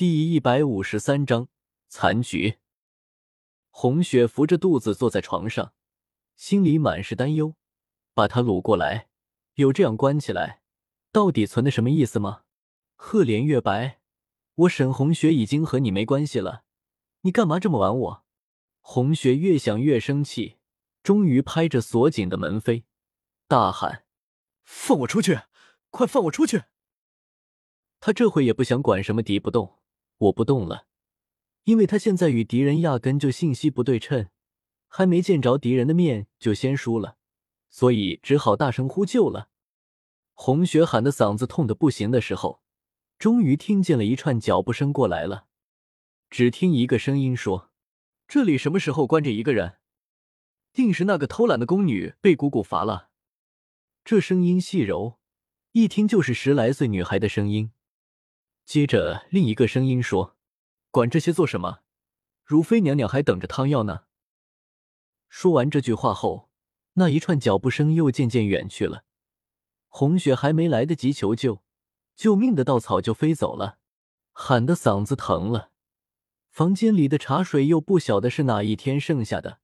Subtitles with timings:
[0.00, 1.48] 第一百五十三章
[1.86, 2.56] 残局。
[3.68, 5.74] 红雪扶着肚子坐在床上，
[6.36, 7.54] 心里满是担忧。
[8.14, 9.10] 把他掳过来，
[9.56, 10.62] 有这样关起来，
[11.12, 12.44] 到底存的什么意思吗？
[12.96, 14.00] 赫连月白，
[14.54, 16.64] 我沈红雪已经和你没关系了，
[17.20, 18.24] 你干嘛这么玩我？
[18.80, 20.56] 红雪越想越生气，
[21.02, 22.84] 终于拍着锁紧的门扉，
[23.46, 24.06] 大喊
[24.64, 25.40] ：“放我出去！
[25.90, 26.62] 快放我出去！”
[28.00, 29.76] 他这回也不想管什么敌不动。
[30.20, 30.86] 我不动了，
[31.64, 34.28] 因为他现在与敌人压根就信息不对称，
[34.86, 37.16] 还没见着敌人的面就先输了，
[37.70, 39.48] 所以只好大声呼救了。
[40.34, 42.62] 红雪喊的嗓子痛的不行的时候，
[43.18, 45.46] 终于听见了一串脚步声过来了。
[46.28, 47.70] 只听一个声音说
[48.28, 49.78] ：“这里什么时候关着一个人？
[50.72, 53.08] 定是那个偷懒的宫女被姑姑罚了。”
[54.04, 55.18] 这声音细柔，
[55.72, 57.72] 一听就是十来岁女孩的声音。
[58.70, 60.36] 接着，另一个声音说
[60.92, 61.80] ：“管这些做什么？
[62.44, 64.02] 如妃娘娘还等着汤药呢。”
[65.28, 66.48] 说完这句话后，
[66.92, 69.02] 那一串脚步声又渐渐远去了。
[69.88, 71.64] 红雪还没来得及求救，
[72.14, 73.78] 救命的稻草就飞走了，
[74.30, 75.72] 喊得嗓子疼了。
[76.52, 79.58] 房间里的茶水又不晓得是哪一天剩下的，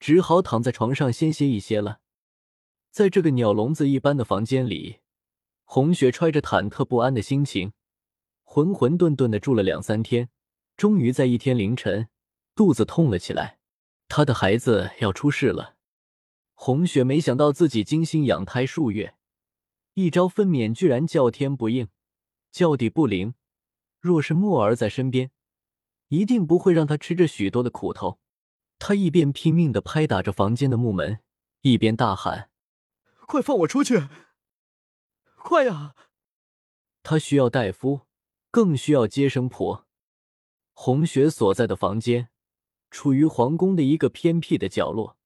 [0.00, 2.00] 只好躺在床上先歇一歇了。
[2.90, 5.00] 在这个鸟笼子一般的房间里，
[5.64, 7.74] 红雪揣着忐忑不安的心情。
[8.54, 10.28] 浑浑沌沌的住了两三天，
[10.76, 12.10] 终于在一天凌晨，
[12.54, 13.58] 肚子痛了起来。
[14.08, 15.76] 她的孩子要出世了。
[16.52, 19.14] 红雪没想到自己精心养胎数月，
[19.94, 21.88] 一朝分娩居然叫天不应，
[22.50, 23.32] 叫地不灵。
[23.98, 25.30] 若是墨儿在身边，
[26.08, 28.20] 一定不会让她吃着许多的苦头。
[28.78, 31.20] 她一边拼命的拍打着房间的木门，
[31.62, 32.50] 一边大喊
[33.26, 34.08] ：“快放我出去！
[35.36, 35.94] 快呀！”
[37.02, 38.02] 她需要大夫。
[38.52, 39.86] 更需要接生婆。
[40.74, 42.28] 红雪所在的房间
[42.90, 45.16] 处于皇宫的一个偏僻的角落，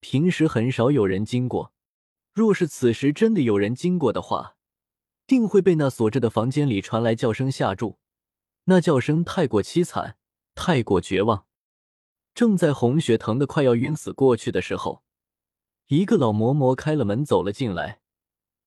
[0.00, 1.72] 平时很少有人经过。
[2.34, 4.56] 若是此时真的有人经过的话，
[5.26, 7.98] 定会被那锁着的房间里传来叫声吓住。
[8.64, 10.18] 那叫声太过凄惨，
[10.54, 11.46] 太过绝望。
[12.34, 15.02] 正在红雪疼得快要晕死过去的时候，
[15.86, 18.02] 一个老嬷嬷开了门走了进来。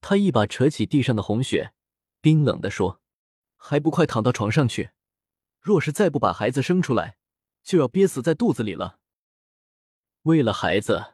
[0.01, 1.73] 他一把扯起地上的红雪，
[2.19, 3.00] 冰冷地说。
[3.63, 4.89] 还不快躺到床上去！
[5.61, 7.17] 若是再不把孩子生出来，
[7.61, 8.97] 就要憋死在肚子里了。
[10.23, 11.13] 为了孩子，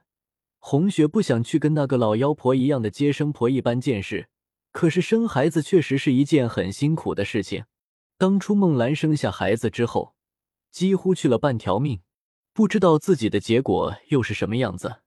[0.57, 4.29] 红雪不想去跟那个老妖婆一样的接生婆一般见识。
[4.71, 7.65] 可是生孩子确实是一件很辛苦的事情。
[8.17, 10.15] 当初梦兰生下孩子之后，
[10.71, 12.01] 几乎去了半条命，
[12.53, 15.01] 不知道自己的结果又是什么样子。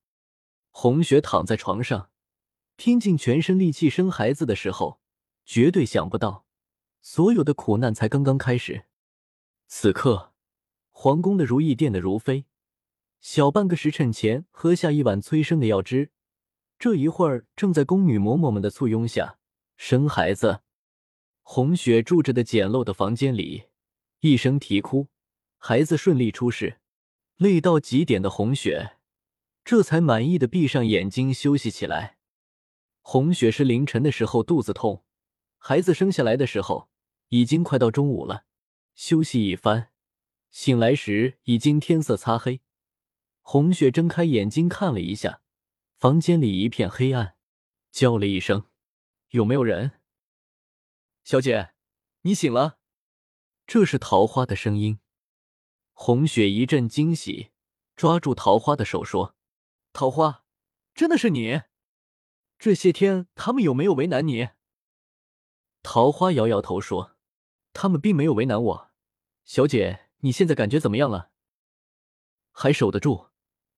[0.69, 2.11] 红雪躺在床上，
[2.75, 4.99] 拼尽全身力气生孩子的时候，
[5.43, 6.45] 绝对想不到。
[7.01, 8.85] 所有的苦难才刚刚开始。
[9.67, 10.33] 此刻，
[10.91, 12.45] 皇宫的如意殿的如妃，
[13.19, 16.11] 小半个时辰前喝下一碗催生的药汁，
[16.77, 19.39] 这一会儿正在宫女嬷嬷们的簇拥下
[19.75, 20.61] 生孩子。
[21.41, 23.63] 红雪住着的简陋的房间里，
[24.19, 25.07] 一声啼哭，
[25.57, 26.77] 孩子顺利出世。
[27.37, 28.97] 累到极点的红雪，
[29.65, 32.19] 这才满意的闭上眼睛休息起来。
[33.01, 35.03] 红雪是凌晨的时候肚子痛，
[35.57, 36.90] 孩子生下来的时候。
[37.31, 38.43] 已经快到中午了，
[38.93, 39.89] 休息一番，
[40.49, 42.59] 醒来时已经天色擦黑。
[43.39, 45.41] 红雪睁开眼睛看了一下，
[45.97, 47.37] 房间里一片黑暗，
[47.89, 48.67] 叫了一声
[49.31, 50.01] ：“有没有人？”
[51.23, 51.73] 小姐，
[52.23, 52.79] 你醒了。
[53.65, 54.99] 这是桃花的声音。
[55.93, 57.51] 红雪一阵惊喜，
[57.95, 59.37] 抓住桃花的手说
[59.93, 60.43] ：“桃花，
[60.93, 61.61] 真的是你？
[62.59, 64.49] 这些天他们有没有为难你？”
[65.81, 67.15] 桃花摇摇头说。
[67.73, 68.91] 他们并没有为难我，
[69.45, 71.31] 小姐，你现在感觉怎么样了？
[72.51, 73.29] 还守得住，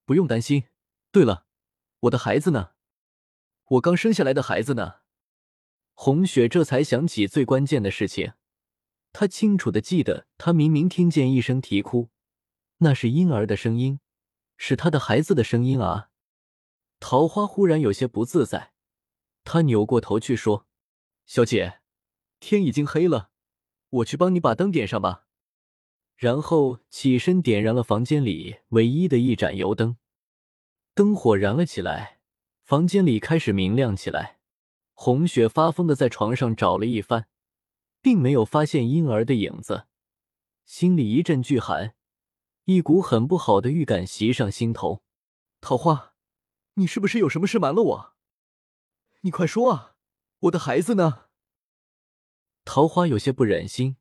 [0.05, 0.65] 不用担心。
[1.11, 1.45] 对了，
[2.01, 2.71] 我的孩子呢？
[3.65, 5.01] 我刚生下来的孩子呢？
[5.93, 8.33] 红雪这才想起最关键的事情，
[9.11, 12.09] 她清楚的记得，她明明听见一声啼哭，
[12.77, 13.99] 那是婴儿的声音，
[14.57, 16.09] 是她的孩子的声音啊！
[16.99, 18.73] 桃花忽然有些不自在，
[19.43, 20.67] 她扭过头去说
[21.27, 21.81] ：“小姐，
[22.39, 23.29] 天已经黑了。”
[23.93, 25.27] 我去帮你把灯点上吧，
[26.15, 29.97] 然后起身点燃了房间里唯一的一盏油灯，
[30.95, 32.19] 灯火燃了起来，
[32.63, 34.39] 房间里开始明亮起来。
[34.95, 37.27] 红雪发疯的在床上找了一番，
[38.01, 39.85] 并没有发现婴儿的影子，
[40.65, 41.93] 心里一阵巨寒，
[42.65, 45.03] 一股很不好的预感袭上心头。
[45.61, 46.13] 桃花，
[46.75, 48.13] 你是不是有什么事瞒了我？
[49.21, 49.95] 你快说啊，
[50.39, 51.25] 我的孩子呢？
[52.75, 53.97] 桃花有些不忍心，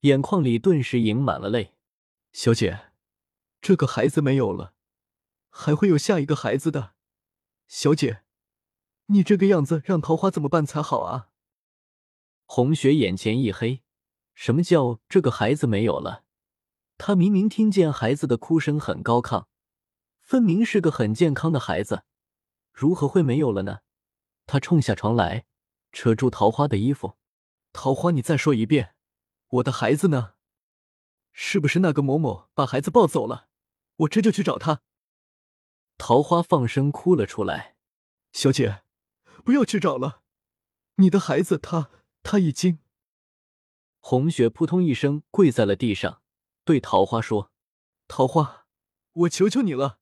[0.00, 1.76] 眼眶里顿时盈满了泪。
[2.32, 2.90] 小姐，
[3.60, 4.74] 这个孩子没有了，
[5.48, 6.94] 还会有下一个孩子的。
[7.68, 8.24] 小姐，
[9.06, 11.28] 你这个样子让桃花怎么办才好啊？
[12.46, 13.84] 红雪眼前一黑，
[14.34, 16.24] 什么叫这个孩子没有了？
[16.98, 19.46] 她明明听见孩子的哭声很高亢，
[20.18, 22.02] 分明是个很健康的孩子，
[22.72, 23.82] 如何会没有了呢？
[24.46, 25.46] 她冲下床来，
[25.92, 27.14] 扯住桃花的衣服
[27.72, 28.94] ：“桃花，你再说一遍，
[29.48, 30.34] 我的孩子呢？”
[31.32, 33.48] 是不是那个某某把孩子抱走了？
[33.96, 34.82] 我这就去找他。
[35.96, 37.76] 桃花放声哭了出来。
[38.32, 38.82] 小姐，
[39.44, 40.22] 不要去找了，
[40.96, 41.90] 你的孩子他
[42.22, 42.80] 他已经……
[44.00, 46.22] 红雪扑通一声跪在了地上，
[46.64, 47.52] 对桃花说
[48.08, 48.66] ：“桃花，
[49.12, 50.00] 我求求你了，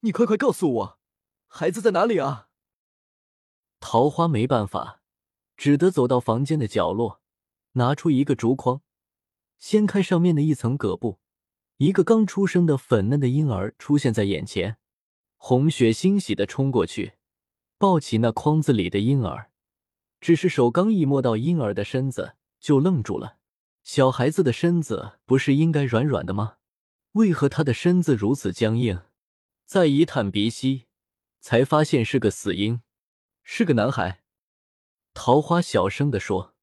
[0.00, 0.98] 你快快告诉我，
[1.46, 2.50] 孩子在哪里啊？”
[3.80, 5.02] 桃花没办法，
[5.56, 7.20] 只得走到房间的角落，
[7.72, 8.82] 拿出一个竹筐。
[9.58, 11.18] 掀开上面的一层葛布，
[11.78, 14.76] 一个刚出生的粉嫩的婴儿出现在眼前。
[15.36, 17.14] 红雪欣喜的冲过去，
[17.78, 19.50] 抱起那筐子里的婴儿，
[20.20, 23.38] 只是手刚一摸到婴儿的身子，就愣住了。
[23.82, 26.56] 小孩子的身子不是应该软软的吗？
[27.12, 29.02] 为何他的身子如此僵硬？
[29.64, 30.86] 再一探鼻息，
[31.40, 32.82] 才发现是个死婴，
[33.42, 34.22] 是个男孩。
[35.18, 36.54] 桃花小声的说。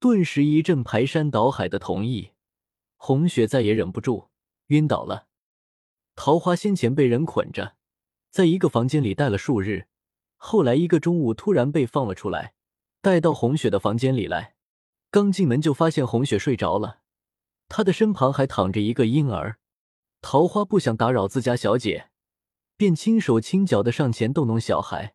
[0.00, 2.32] 顿时一阵排山倒海的同意，
[2.96, 4.28] 红雪再也忍不住，
[4.66, 5.28] 晕倒了。
[6.16, 7.76] 桃花先前被人捆着，
[8.28, 9.86] 在一个房间里待了数日，
[10.36, 12.54] 后来一个中午突然被放了出来，
[13.00, 14.56] 带到红雪的房间里来。
[15.12, 17.02] 刚进门就发现红雪睡着了，
[17.68, 19.60] 她的身旁还躺着一个婴儿。
[20.20, 22.10] 桃花不想打扰自家小姐，
[22.76, 25.14] 便轻手轻脚的上前逗弄小孩，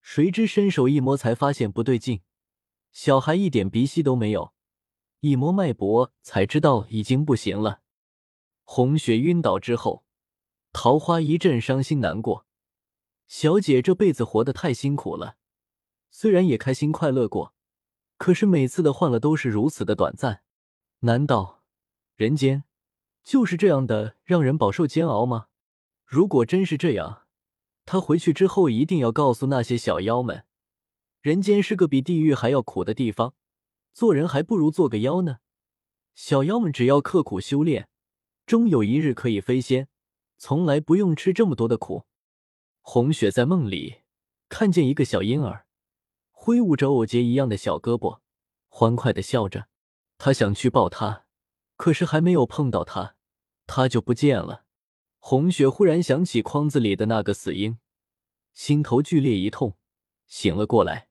[0.00, 2.22] 谁知伸手一摸，才发现不对劲。
[2.90, 4.52] 小孩一点鼻息都没有，
[5.20, 7.82] 一摸脉搏才知道已经不行了。
[8.64, 10.04] 红雪晕倒之后，
[10.72, 12.46] 桃花一阵伤心难过。
[13.26, 15.36] 小姐这辈子活得太辛苦了，
[16.10, 17.54] 虽然也开心快乐过，
[18.16, 20.42] 可是每次的欢乐都是如此的短暂。
[21.00, 21.62] 难道
[22.16, 22.64] 人间
[23.22, 25.48] 就是这样的让人饱受煎熬吗？
[26.04, 27.26] 如果真是这样，
[27.90, 30.44] 他回去之后一定要告诉那些小妖们。
[31.22, 33.32] 人间是个比地狱还要苦的地方，
[33.94, 35.38] 做人还不如做个妖呢。
[36.14, 37.88] 小妖们只要刻苦修炼，
[38.44, 39.88] 终有一日可以飞仙，
[40.36, 42.04] 从来不用吃这么多的苦。
[42.82, 44.02] 红雪在梦里
[44.50, 45.64] 看见一个小婴儿，
[46.30, 48.20] 挥舞着藕节一样的小胳膊，
[48.68, 49.68] 欢快的笑着。
[50.18, 51.24] 他想去抱他，
[51.76, 53.14] 可是还没有碰到他，
[53.66, 54.66] 他就不见了。
[55.18, 57.78] 红雪忽然想起筐子里的那个死婴，
[58.52, 59.76] 心头剧烈一痛，
[60.26, 61.07] 醒了过来。